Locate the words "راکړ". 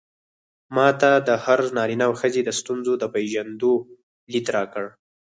4.55-4.83